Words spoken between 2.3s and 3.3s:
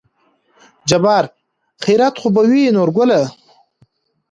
به وي نورګله